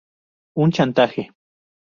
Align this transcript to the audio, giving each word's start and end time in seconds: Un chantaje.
Un 0.55 0.71
chantaje. 0.71 1.29